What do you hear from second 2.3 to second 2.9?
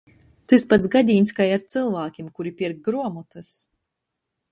kuri pierk